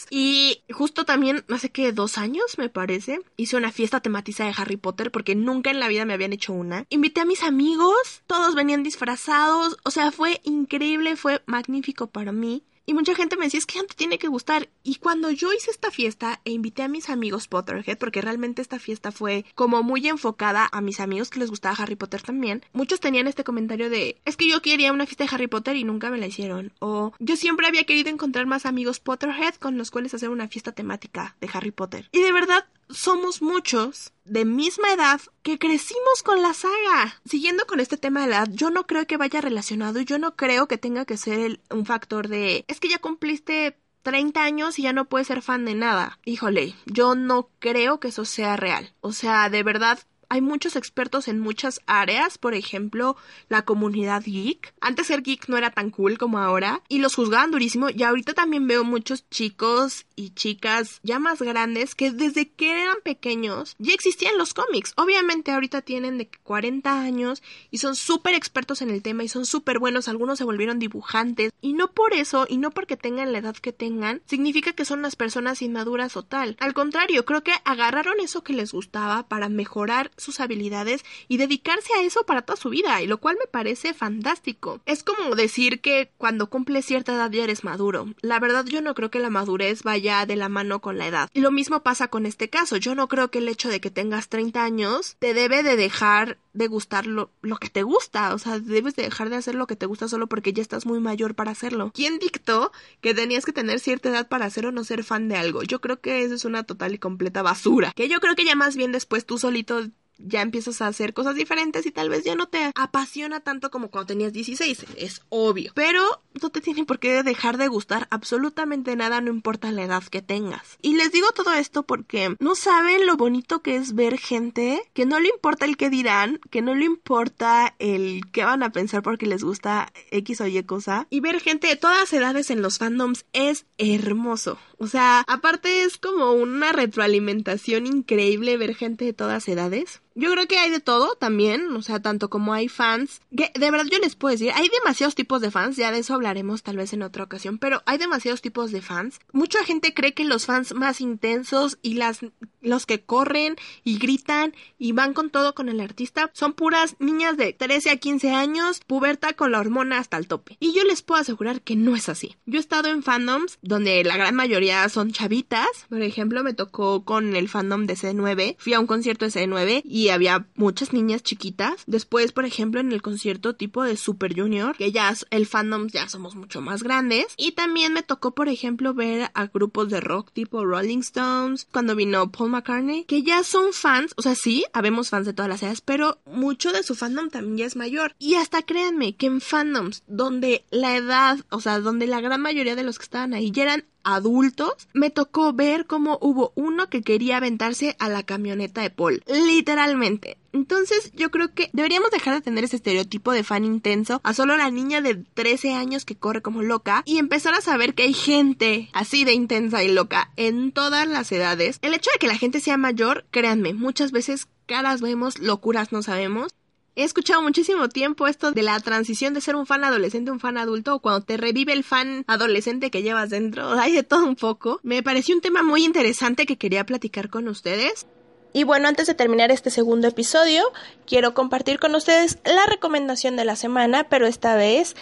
y 0.09 0.63
justo 0.71 1.03
también, 1.03 1.43
hace 1.49 1.69
que 1.69 1.91
dos 1.91 2.17
años 2.17 2.57
me 2.57 2.69
parece, 2.69 3.19
hice 3.35 3.57
una 3.57 3.73
fiesta 3.73 3.99
tematizada 3.99 4.49
de 4.49 4.55
Harry 4.57 4.77
Potter 4.77 5.11
porque 5.11 5.35
nunca 5.35 5.69
en 5.69 5.81
la 5.81 5.89
vida 5.89 6.05
me 6.05 6.13
habían 6.13 6.31
hecho 6.31 6.53
una. 6.53 6.85
Invité 6.89 7.19
a 7.19 7.25
mis 7.25 7.43
amigos, 7.43 8.21
todos 8.25 8.55
venían 8.55 8.83
disfrazados, 8.83 9.77
o 9.83 9.91
sea, 9.91 10.13
fue 10.13 10.39
increíble, 10.45 11.17
fue 11.17 11.41
magnífico 11.45 12.07
para 12.07 12.31
mí. 12.31 12.63
Y 12.89 12.95
mucha 12.95 13.13
gente 13.13 13.37
me 13.37 13.45
decía, 13.45 13.59
es 13.59 13.67
que 13.67 13.83
te 13.83 13.93
tiene 13.93 14.17
que 14.17 14.27
gustar. 14.27 14.67
Y 14.89 14.95
cuando 14.95 15.29
yo 15.29 15.53
hice 15.53 15.69
esta 15.69 15.91
fiesta 15.91 16.41
e 16.45 16.51
invité 16.51 16.81
a 16.81 16.87
mis 16.87 17.11
amigos 17.11 17.47
Potterhead, 17.47 17.99
porque 17.99 18.23
realmente 18.23 18.63
esta 18.63 18.79
fiesta 18.79 19.11
fue 19.11 19.45
como 19.53 19.83
muy 19.83 20.07
enfocada 20.07 20.67
a 20.71 20.81
mis 20.81 20.99
amigos 20.99 21.29
que 21.29 21.37
les 21.37 21.51
gustaba 21.51 21.75
Harry 21.77 21.95
Potter 21.95 22.23
también, 22.23 22.65
muchos 22.73 22.99
tenían 22.99 23.27
este 23.27 23.43
comentario 23.43 23.91
de, 23.91 24.19
es 24.25 24.35
que 24.35 24.49
yo 24.49 24.63
quería 24.63 24.91
una 24.91 25.05
fiesta 25.05 25.25
de 25.25 25.29
Harry 25.31 25.45
Potter 25.45 25.75
y 25.75 25.83
nunca 25.83 26.09
me 26.09 26.17
la 26.17 26.25
hicieron. 26.25 26.73
O 26.79 27.13
yo 27.19 27.35
siempre 27.35 27.67
había 27.67 27.83
querido 27.83 28.09
encontrar 28.09 28.47
más 28.47 28.65
amigos 28.65 28.99
Potterhead 28.99 29.53
con 29.59 29.77
los 29.77 29.91
cuales 29.91 30.15
hacer 30.15 30.29
una 30.29 30.47
fiesta 30.47 30.71
temática 30.71 31.35
de 31.39 31.51
Harry 31.53 31.69
Potter. 31.69 32.09
Y 32.11 32.23
de 32.23 32.31
verdad, 32.31 32.65
somos 32.89 33.43
muchos 33.43 34.11
de 34.25 34.43
misma 34.43 34.91
edad 34.91 35.21
que 35.43 35.59
crecimos 35.59 36.23
con 36.23 36.41
la 36.41 36.55
saga. 36.55 37.21
Siguiendo 37.25 37.67
con 37.67 37.79
este 37.79 37.97
tema 37.97 38.21
de 38.21 38.29
edad, 38.29 38.49
yo 38.51 38.71
no 38.71 38.87
creo 38.87 39.05
que 39.05 39.17
vaya 39.17 39.39
relacionado 39.39 39.99
y 39.99 40.05
yo 40.05 40.17
no 40.17 40.35
creo 40.35 40.67
que 40.67 40.79
tenga 40.79 41.05
que 41.05 41.17
ser 41.17 41.59
un 41.69 41.85
factor 41.85 42.27
de 42.27 42.65
es 42.67 42.79
que 42.79 42.89
ya 42.89 42.97
cumpliste 42.97 43.77
30 44.01 44.43
años 44.43 44.79
y 44.79 44.83
ya 44.83 44.93
no 44.93 45.05
puedes 45.05 45.27
ser 45.27 45.41
fan 45.41 45.65
de 45.65 45.75
nada. 45.75 46.19
Híjole, 46.25 46.75
yo 46.85 47.15
no 47.15 47.49
creo 47.59 47.99
que 47.99 48.09
eso 48.09 48.25
sea 48.25 48.55
real. 48.55 48.93
O 49.01 49.11
sea, 49.11 49.49
de 49.49 49.63
verdad 49.63 49.99
hay 50.29 50.41
muchos 50.41 50.75
expertos 50.75 51.27
en 51.27 51.39
muchas 51.39 51.81
áreas, 51.87 52.37
por 52.37 52.53
ejemplo, 52.53 53.17
la 53.49 53.63
comunidad 53.63 54.23
geek. 54.23 54.73
Antes 54.79 55.07
ser 55.07 55.23
geek 55.23 55.49
no 55.49 55.57
era 55.57 55.71
tan 55.71 55.89
cool 55.89 56.17
como 56.17 56.37
ahora 56.37 56.81
y 56.87 56.99
los 56.99 57.15
juzgaban 57.15 57.51
durísimo 57.51 57.89
y 57.89 58.03
ahorita 58.03 58.33
también 58.33 58.67
veo 58.67 58.83
muchos 58.83 59.27
chicos 59.29 60.05
y 60.15 60.29
chicas 60.31 60.99
ya 61.03 61.19
más 61.19 61.41
grandes 61.41 61.95
que 61.95 62.11
desde 62.11 62.49
que 62.49 62.81
eran 62.81 62.97
pequeños 63.03 63.75
ya 63.79 63.93
existían 63.93 64.37
los 64.37 64.53
cómics. 64.53 64.93
Obviamente 64.97 65.51
ahorita 65.51 65.81
tienen 65.81 66.17
de 66.17 66.29
40 66.43 67.01
años 67.01 67.41
y 67.71 67.79
son 67.79 67.95
súper 67.95 68.35
expertos 68.35 68.81
en 68.81 68.91
el 68.91 69.01
tema 69.01 69.23
y 69.23 69.27
son 69.27 69.45
súper 69.45 69.79
buenos, 69.79 70.07
algunos 70.07 70.37
se 70.37 70.43
volvieron 70.43 70.77
dibujantes 70.77 71.51
y 71.61 71.73
no 71.73 71.91
por 71.91 72.13
eso 72.13 72.45
y 72.47 72.57
no 72.57 72.69
porque 72.69 72.97
tengan 72.97 73.31
la 73.31 73.39
edad 73.39 73.55
que 73.55 73.73
tengan 73.73 74.21
significa 74.25 74.73
que 74.73 74.85
son 74.85 74.99
unas 74.99 75.15
personas 75.15 75.61
inmaduras 75.61 76.15
o 76.17 76.23
tal. 76.23 76.55
Al 76.59 76.73
contrario, 76.73 77.25
creo 77.25 77.43
que 77.43 77.53
agarraron 77.65 78.19
eso 78.19 78.43
que 78.43 78.53
les 78.53 78.71
gustaba 78.71 79.27
para 79.27 79.49
mejorar 79.49 80.11
sus 80.19 80.39
habilidades 80.39 81.03
y 81.27 81.37
dedicarse 81.37 81.93
a 81.93 82.01
eso 82.01 82.23
para 82.23 82.41
toda 82.41 82.57
su 82.57 82.69
vida, 82.69 83.01
y 83.01 83.07
lo 83.07 83.19
cual 83.19 83.37
me 83.39 83.47
parece 83.47 83.93
fantástico. 83.93 84.81
Es 84.85 85.03
como 85.03 85.35
decir 85.35 85.81
que 85.81 86.11
cuando 86.17 86.49
cumples 86.49 86.85
cierta 86.85 87.13
edad 87.13 87.31
ya 87.31 87.43
eres 87.43 87.63
maduro. 87.63 88.07
La 88.21 88.39
verdad 88.39 88.65
yo 88.65 88.81
no 88.81 88.95
creo 88.95 89.11
que 89.11 89.19
la 89.19 89.29
madurez 89.29 89.83
vaya 89.83 90.25
de 90.25 90.35
la 90.35 90.49
mano 90.49 90.81
con 90.81 90.97
la 90.97 91.07
edad. 91.07 91.29
Y 91.33 91.41
lo 91.41 91.51
mismo 91.51 91.81
pasa 91.83 92.07
con 92.07 92.25
este 92.25 92.49
caso. 92.49 92.77
Yo 92.77 92.95
no 92.95 93.07
creo 93.07 93.31
que 93.31 93.39
el 93.39 93.47
hecho 93.47 93.69
de 93.69 93.79
que 93.79 93.91
tengas 93.91 94.29
30 94.29 94.63
años 94.63 95.15
te 95.19 95.33
debe 95.33 95.63
de 95.63 95.75
dejar 95.75 96.37
de 96.53 96.67
gustar 96.67 97.05
lo, 97.05 97.31
que 97.59 97.69
te 97.69 97.83
gusta. 97.83 98.33
O 98.33 98.39
sea, 98.39 98.59
debes 98.59 98.95
de 98.95 99.03
dejar 99.03 99.29
de 99.29 99.37
hacer 99.37 99.55
lo 99.55 99.67
que 99.67 99.75
te 99.75 99.85
gusta 99.85 100.07
solo 100.07 100.27
porque 100.27 100.53
ya 100.53 100.61
estás 100.61 100.85
muy 100.85 100.99
mayor 100.99 101.35
para 101.35 101.51
hacerlo. 101.51 101.91
¿Quién 101.93 102.19
dictó 102.19 102.71
que 103.01 103.13
tenías 103.13 103.45
que 103.45 103.53
tener 103.53 103.79
cierta 103.79 104.09
edad 104.09 104.27
para 104.27 104.49
ser 104.49 104.65
o 104.65 104.71
no 104.71 104.83
ser 104.83 105.03
fan 105.03 105.27
de 105.29 105.35
algo? 105.35 105.63
Yo 105.63 105.81
creo 105.81 105.99
que 106.01 106.23
eso 106.23 106.35
es 106.35 106.45
una 106.45 106.63
total 106.63 106.93
y 106.93 106.97
completa 106.97 107.41
basura. 107.41 107.93
Que 107.95 108.09
yo 108.09 108.19
creo 108.19 108.35
que 108.35 108.45
ya 108.45 108.55
más 108.55 108.75
bien 108.75 108.91
después 108.91 109.25
tú 109.25 109.37
solito 109.37 109.87
ya 110.19 110.41
empiezas 110.41 110.81
a 110.81 110.87
hacer 110.87 111.13
cosas 111.13 111.35
diferentes 111.35 111.85
y 111.85 111.91
tal 111.91 112.09
vez 112.09 112.23
ya 112.23 112.35
no 112.35 112.47
te 112.47 112.71
apasiona 112.75 113.39
tanto 113.39 113.71
como 113.71 113.89
cuando 113.89 114.07
tenías 114.07 114.33
16, 114.33 114.85
es 114.97 115.21
obvio. 115.29 115.71
Pero 115.75 116.21
no 116.41 116.49
te 116.49 116.61
tiene 116.61 116.85
por 116.85 116.99
qué 116.99 117.23
dejar 117.23 117.57
de 117.57 117.67
gustar 117.67 118.07
absolutamente 118.11 118.95
nada, 118.95 119.21
no 119.21 119.31
importa 119.31 119.71
la 119.71 119.83
edad 119.83 120.03
que 120.03 120.21
tengas. 120.21 120.77
Y 120.81 120.95
les 120.95 121.11
digo 121.11 121.31
todo 121.31 121.53
esto 121.53 121.83
porque 121.83 122.35
no 122.39 122.55
saben 122.55 123.05
lo 123.05 123.17
bonito 123.17 123.61
que 123.61 123.75
es 123.75 123.95
ver 123.95 124.17
gente 124.17 124.81
que 124.93 125.05
no 125.05 125.19
le 125.19 125.29
importa 125.29 125.65
el 125.65 125.77
que 125.77 125.89
dirán, 125.89 126.39
que 126.49 126.61
no 126.61 126.75
le 126.75 126.85
importa 126.85 127.75
el 127.79 128.21
que 128.31 128.43
van 128.43 128.63
a 128.63 128.71
pensar 128.71 129.03
porque 129.03 129.25
les 129.25 129.43
gusta 129.43 129.91
X 130.11 130.41
o 130.41 130.47
Y 130.47 130.63
cosa. 130.63 131.07
Y 131.09 131.19
ver 131.19 131.39
gente 131.39 131.67
de 131.67 131.75
todas 131.75 132.11
edades 132.13 132.49
en 132.49 132.61
los 132.61 132.77
fandoms 132.77 133.25
es 133.33 133.65
hermoso. 133.77 134.59
O 134.77 134.87
sea, 134.87 135.25
aparte 135.27 135.83
es 135.83 135.97
como 135.97 136.31
una 136.31 136.71
retroalimentación 136.71 137.85
increíble 137.85 138.57
ver 138.57 138.75
gente 138.75 139.05
de 139.05 139.13
todas 139.13 139.47
edades. 139.47 140.01
Yo 140.19 140.29
creo 140.33 140.47
que 140.47 140.59
hay 140.59 140.69
de 140.69 140.81
todo 140.81 141.15
también, 141.15 141.73
o 141.73 141.81
sea, 141.81 142.01
tanto 142.01 142.29
como 142.29 142.51
hay 142.53 142.67
fans, 142.67 143.21
que 143.35 143.53
de 143.57 143.71
verdad 143.71 143.87
yo 143.89 143.99
les 143.99 144.17
puedo 144.17 144.33
decir, 144.33 144.51
hay 144.53 144.67
demasiados 144.67 145.15
tipos 145.15 145.39
de 145.39 145.49
fans, 145.49 145.77
ya 145.77 145.93
de 145.93 145.99
eso 145.99 146.13
hablaremos 146.13 146.61
tal 146.61 146.75
vez 146.75 146.91
en 146.91 147.03
otra 147.03 147.23
ocasión, 147.23 147.57
pero 147.57 147.81
hay 147.85 147.97
demasiados 147.97 148.41
tipos 148.41 148.73
de 148.73 148.81
fans. 148.81 149.19
Mucha 149.31 149.63
gente 149.63 149.93
cree 149.93 150.13
que 150.13 150.25
los 150.25 150.45
fans 150.45 150.73
más 150.73 150.99
intensos 150.99 151.79
y 151.81 151.93
las 151.93 152.19
los 152.61 152.85
que 152.85 153.01
corren 153.01 153.55
y 153.83 153.97
gritan 153.97 154.53
y 154.77 154.91
van 154.91 155.13
con 155.13 155.29
todo 155.29 155.55
con 155.55 155.69
el 155.69 155.79
artista 155.79 156.29
son 156.33 156.53
puras 156.53 156.95
niñas 156.99 157.37
de 157.37 157.53
13 157.53 157.91
a 157.91 157.97
15 157.97 158.31
años, 158.31 158.81
puberta 158.85 159.33
con 159.33 159.51
la 159.51 159.59
hormona 159.59 159.99
hasta 159.99 160.17
el 160.17 160.27
tope. 160.27 160.57
Y 160.59 160.73
yo 160.73 160.83
les 160.83 161.01
puedo 161.01 161.21
asegurar 161.21 161.61
que 161.61 161.75
no 161.75 161.95
es 161.95 162.09
así. 162.09 162.35
Yo 162.45 162.57
he 162.57 162.59
estado 162.59 162.89
en 162.89 163.03
fandoms 163.03 163.57
donde 163.61 164.03
la 164.03 164.17
gran 164.17 164.35
mayoría 164.35 164.87
son 164.89 165.11
chavitas, 165.11 165.69
por 165.89 166.01
ejemplo, 166.01 166.43
me 166.43 166.53
tocó 166.53 167.05
con 167.05 167.35
el 167.35 167.49
fandom 167.49 167.85
de 167.85 167.95
C9, 167.95 168.55
fui 168.59 168.73
a 168.73 168.79
un 168.79 168.87
concierto 168.87 169.25
de 169.25 169.31
C9 169.31 169.81
y 169.85 170.08
había 170.11 170.47
muchas 170.55 170.93
niñas 170.93 171.23
chiquitas. 171.23 171.83
Después, 171.87 172.31
por 172.31 172.45
ejemplo, 172.45 172.79
en 172.79 172.91
el 172.91 173.01
concierto 173.01 173.55
tipo 173.55 173.83
de 173.83 173.97
Super 173.97 174.39
Junior, 174.39 174.75
que 174.75 174.91
ya 174.91 175.13
el 175.31 175.45
fandom 175.45 175.87
ya 175.87 176.07
somos 176.09 176.35
mucho 176.35 176.61
más 176.61 176.83
grandes. 176.83 177.25
Y 177.37 177.53
también 177.53 177.93
me 177.93 178.03
tocó, 178.03 178.33
por 178.33 178.49
ejemplo, 178.49 178.93
ver 178.93 179.31
a 179.33 179.47
grupos 179.47 179.89
de 179.89 180.01
rock 180.01 180.31
tipo 180.31 180.65
Rolling 180.65 180.99
Stones, 180.99 181.67
cuando 181.71 181.95
vino 181.95 182.31
Paul 182.31 182.51
McCartney, 182.51 183.05
que 183.05 183.23
ya 183.23 183.43
son 183.43 183.73
fans, 183.73 184.13
o 184.17 184.21
sea, 184.21 184.35
sí, 184.35 184.65
habemos 184.73 185.09
fans 185.09 185.25
de 185.25 185.33
todas 185.33 185.49
las 185.49 185.63
edades, 185.63 185.81
pero 185.81 186.19
mucho 186.25 186.71
de 186.71 186.83
su 186.83 186.95
fandom 186.95 187.29
también 187.29 187.57
ya 187.57 187.65
es 187.65 187.75
mayor. 187.75 188.15
Y 188.19 188.35
hasta 188.35 188.61
créanme 188.63 189.15
que 189.15 189.27
en 189.27 189.41
fandoms 189.41 190.03
donde 190.07 190.63
la 190.71 190.95
edad, 190.95 191.39
o 191.49 191.61
sea, 191.61 191.79
donde 191.79 192.07
la 192.07 192.21
gran 192.21 192.41
mayoría 192.41 192.75
de 192.75 192.83
los 192.83 192.97
que 192.97 193.03
estaban 193.03 193.33
ahí 193.33 193.51
ya 193.51 193.63
eran 193.63 193.85
adultos, 194.15 194.87
me 194.93 195.09
tocó 195.09 195.53
ver 195.53 195.85
cómo 195.85 196.17
hubo 196.21 196.51
uno 196.55 196.89
que 196.89 197.01
quería 197.01 197.37
aventarse 197.37 197.95
a 197.99 198.09
la 198.09 198.23
camioneta 198.23 198.81
de 198.81 198.89
Paul. 198.89 199.23
Literalmente. 199.27 200.37
Entonces 200.51 201.11
yo 201.13 201.29
creo 201.29 201.53
que 201.53 201.69
deberíamos 201.73 202.11
dejar 202.11 202.33
de 202.33 202.41
tener 202.41 202.63
ese 202.63 202.77
estereotipo 202.77 203.31
de 203.31 203.43
fan 203.43 203.65
intenso 203.65 204.19
a 204.23 204.33
solo 204.33 204.57
la 204.57 204.71
niña 204.71 205.01
de 205.01 205.15
13 205.15 205.73
años 205.73 206.05
que 206.05 206.15
corre 206.15 206.41
como 206.41 206.63
loca 206.63 207.03
y 207.05 207.17
empezar 207.17 207.53
a 207.53 207.61
saber 207.61 207.93
que 207.93 208.03
hay 208.03 208.13
gente 208.13 208.89
así 208.93 209.25
de 209.25 209.33
intensa 209.33 209.83
y 209.83 209.91
loca 209.91 210.31
en 210.37 210.71
todas 210.71 211.07
las 211.07 211.31
edades. 211.31 211.77
El 211.81 211.93
hecho 211.93 212.09
de 212.13 212.19
que 212.19 212.27
la 212.27 212.37
gente 212.37 212.59
sea 212.59 212.77
mayor, 212.77 213.25
créanme, 213.31 213.73
muchas 213.73 214.11
veces 214.11 214.47
caras 214.65 215.01
vemos, 215.01 215.39
locuras 215.39 215.91
no 215.91 216.01
sabemos. 216.03 216.51
He 216.99 217.05
escuchado 217.05 217.41
muchísimo 217.41 217.87
tiempo 217.87 218.27
esto 218.27 218.51
de 218.51 218.61
la 218.61 218.77
transición 218.81 219.33
de 219.33 219.39
ser 219.39 219.55
un 219.55 219.65
fan 219.65 219.85
adolescente 219.85 220.31
a 220.31 220.33
un 220.33 220.41
fan 220.41 220.57
adulto 220.57 220.95
o 220.95 220.99
cuando 220.99 221.21
te 221.21 221.37
revive 221.37 221.71
el 221.71 221.85
fan 221.85 222.25
adolescente 222.27 222.91
que 222.91 223.01
llevas 223.01 223.29
dentro. 223.29 223.71
Hay 223.79 223.93
de 223.93 224.03
todo 224.03 224.25
un 224.25 224.35
poco. 224.35 224.81
Me 224.83 225.01
pareció 225.01 225.33
un 225.33 225.39
tema 225.39 225.63
muy 225.63 225.85
interesante 225.85 226.45
que 226.45 226.57
quería 226.57 226.85
platicar 226.85 227.29
con 227.29 227.47
ustedes. 227.47 228.05
Y 228.51 228.65
bueno, 228.65 228.89
antes 228.89 229.07
de 229.07 229.13
terminar 229.13 229.49
este 229.49 229.69
segundo 229.69 230.09
episodio, 230.09 230.61
quiero 231.07 231.33
compartir 231.33 231.79
con 231.79 231.95
ustedes 231.95 232.39
la 232.43 232.65
recomendación 232.65 233.37
de 233.37 233.45
la 233.45 233.55
semana, 233.55 234.09
pero 234.09 234.27
esta 234.27 234.57
vez 234.57 234.97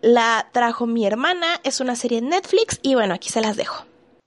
la 0.00 0.48
trajo 0.52 0.86
mi 0.86 1.04
hermana, 1.06 1.60
es 1.64 1.80
una 1.80 1.96
serie 1.96 2.18
en 2.18 2.28
Netflix 2.28 2.78
y 2.82 2.94
bueno, 2.94 3.14
aquí 3.14 3.30
se 3.30 3.40
las 3.40 3.56
dejo. 3.56 3.84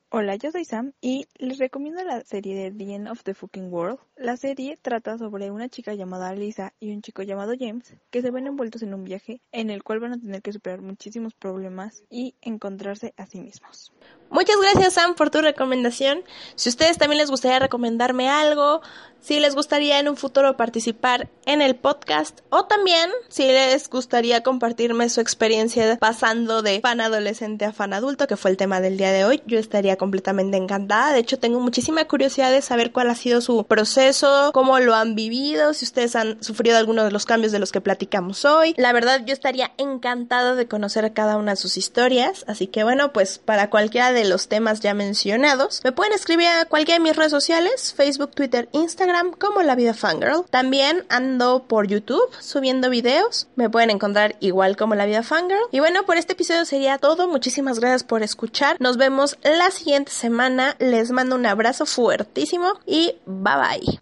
Hola, 0.09 0.35
yo 0.35 0.51
soy 0.51 0.65
Sam 0.65 0.93
y 1.01 1.25
les 1.39 1.57
recomiendo 1.57 2.03
la 2.03 2.21
serie 2.21 2.55
de 2.55 2.71
The 2.71 2.93
End 2.93 3.07
of 3.09 3.23
the 3.23 3.33
Fucking 3.33 3.73
World. 3.73 3.97
La 4.15 4.37
serie 4.37 4.77
trata 4.79 5.17
sobre 5.17 5.49
una 5.49 5.67
chica 5.67 5.95
llamada 5.95 6.33
Lisa 6.33 6.73
y 6.79 6.93
un 6.93 7.01
chico 7.01 7.23
llamado 7.23 7.53
James 7.59 7.97
que 8.11 8.21
se 8.21 8.29
ven 8.29 8.45
envueltos 8.45 8.83
en 8.83 8.93
un 8.93 9.03
viaje 9.03 9.41
en 9.51 9.71
el 9.71 9.83
cual 9.83 9.99
van 9.99 10.13
a 10.13 10.19
tener 10.19 10.43
que 10.43 10.53
superar 10.53 10.81
muchísimos 10.81 11.33
problemas 11.33 12.03
y 12.09 12.35
encontrarse 12.41 13.15
a 13.17 13.25
sí 13.25 13.41
mismos. 13.41 13.93
Muchas 14.29 14.57
gracias 14.61 14.93
Sam 14.93 15.15
por 15.15 15.29
tu 15.29 15.41
recomendación. 15.41 16.23
Si 16.55 16.69
ustedes 16.69 16.97
también 16.97 17.19
les 17.19 17.29
gustaría 17.29 17.59
recomendarme 17.59 18.29
algo, 18.29 18.81
si 19.25 19.39
les 19.39 19.55
gustaría 19.55 19.99
en 19.99 20.07
un 20.07 20.17
futuro 20.17 20.55
participar 20.55 21.29
en 21.47 21.63
el 21.63 21.75
podcast 21.75 22.41
o 22.51 22.65
también 22.65 23.09
si 23.27 23.47
les 23.47 23.89
gustaría 23.89 24.43
compartirme 24.43 25.09
su 25.09 25.19
experiencia 25.19 25.97
pasando 25.97 26.61
de 26.61 26.79
fan 26.79 27.01
adolescente 27.01 27.65
a 27.65 27.73
fan 27.73 27.93
adulto, 27.93 28.27
que 28.27 28.37
fue 28.37 28.51
el 28.51 28.57
tema 28.57 28.81
del 28.81 28.97
día 28.97 29.11
de 29.11 29.25
hoy, 29.25 29.41
yo 29.47 29.57
estaría 29.57 29.95
completamente 29.95 30.57
encantada. 30.57 31.11
De 31.11 31.19
hecho, 31.19 31.39
tengo 31.39 31.59
muchísima 31.59 32.05
curiosidad 32.05 32.51
de 32.51 32.61
saber 32.61 32.91
cuál 32.91 33.09
ha 33.09 33.15
sido 33.15 33.41
su 33.41 33.63
proceso, 33.63 34.51
cómo 34.53 34.79
lo 34.79 34.93
han 34.93 35.15
vivido, 35.15 35.73
si 35.73 35.85
ustedes 35.85 36.15
han 36.15 36.43
sufrido 36.43 36.77
alguno 36.77 37.03
de 37.03 37.09
los 37.09 37.25
cambios 37.25 37.51
de 37.51 37.57
los 37.57 37.71
que 37.71 37.81
platicamos 37.81 38.45
hoy. 38.45 38.75
La 38.77 38.93
verdad, 38.93 39.23
yo 39.25 39.33
estaría 39.33 39.71
encantada 39.77 40.53
de 40.53 40.67
conocer 40.67 41.13
cada 41.13 41.37
una 41.37 41.53
de 41.53 41.57
sus 41.57 41.77
historias. 41.77 42.45
Así 42.47 42.67
que 42.67 42.83
bueno, 42.83 43.11
pues 43.11 43.39
para 43.39 43.71
cualquiera 43.71 44.11
los 44.25 44.47
temas 44.47 44.79
ya 44.79 44.93
mencionados, 44.93 45.81
me 45.83 45.91
pueden 45.91 46.13
escribir 46.13 46.47
a 46.47 46.65
cualquiera 46.65 46.99
de 46.99 47.03
mis 47.03 47.15
redes 47.15 47.31
sociales, 47.31 47.93
Facebook, 47.95 48.31
Twitter, 48.31 48.69
Instagram, 48.71 49.31
como 49.31 49.61
La 49.61 49.75
Vida 49.75 49.93
Fangirl. 49.93 50.45
También 50.49 51.05
ando 51.09 51.63
por 51.67 51.87
YouTube 51.87 52.29
subiendo 52.39 52.89
videos. 52.89 53.47
Me 53.55 53.69
pueden 53.69 53.89
encontrar 53.89 54.35
igual 54.39 54.77
como 54.77 54.95
La 54.95 55.05
Vida 55.05 55.23
Fangirl. 55.23 55.61
Y 55.71 55.79
bueno, 55.79 56.05
por 56.05 56.17
este 56.17 56.33
episodio 56.33 56.65
sería 56.65 56.97
todo. 56.97 57.27
Muchísimas 57.27 57.79
gracias 57.79 58.03
por 58.03 58.23
escuchar. 58.23 58.77
Nos 58.79 58.97
vemos 58.97 59.37
la 59.43 59.71
siguiente 59.71 60.11
semana. 60.11 60.75
Les 60.79 61.11
mando 61.11 61.35
un 61.35 61.45
abrazo 61.45 61.85
fuertísimo 61.85 62.79
y 62.85 63.15
bye 63.25 63.55
bye. 63.55 63.99